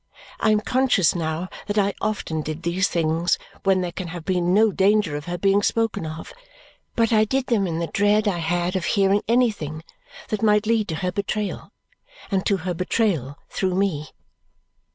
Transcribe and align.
I 0.39 0.49
am 0.49 0.61
conscious 0.61 1.13
now 1.13 1.47
that 1.67 1.77
I 1.77 1.93
often 2.01 2.41
did 2.41 2.63
these 2.63 2.87
things 2.87 3.37
when 3.61 3.81
there 3.81 3.91
can 3.91 4.07
have 4.07 4.25
been 4.25 4.51
no 4.51 4.71
danger 4.71 5.15
of 5.15 5.25
her 5.25 5.37
being 5.37 5.61
spoken 5.61 6.07
of, 6.07 6.33
but 6.95 7.13
I 7.13 7.23
did 7.23 7.45
them 7.45 7.67
in 7.67 7.77
the 7.77 7.85
dread 7.85 8.27
I 8.27 8.39
had 8.39 8.75
of 8.75 8.83
hearing 8.85 9.21
anything 9.27 9.83
that 10.29 10.41
might 10.41 10.65
lead 10.65 10.87
to 10.87 10.95
her 11.05 11.11
betrayal, 11.11 11.71
and 12.31 12.43
to 12.47 12.57
her 12.65 12.73
betrayal 12.73 13.37
through 13.47 13.75
me. 13.75 14.07